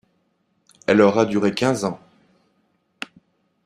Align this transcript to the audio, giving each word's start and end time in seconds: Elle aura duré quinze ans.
Elle 0.87 0.99
aura 0.99 1.27
duré 1.27 1.53
quinze 1.53 1.85
ans. 1.85 1.99